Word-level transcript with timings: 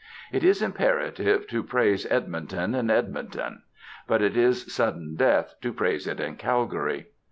It 0.31 0.43
is 0.43 0.63
imperative 0.63 1.45
to 1.49 1.61
praise 1.61 2.07
Edmonton 2.09 2.73
in 2.73 2.89
Edmonton. 2.89 3.61
But 4.07 4.23
it 4.23 4.35
is 4.35 4.73
sudden 4.73 5.15
death 5.15 5.53
to 5.61 5.71
praise 5.71 6.07
it 6.07 6.19
in 6.19 6.37
Calgary. 6.37 7.09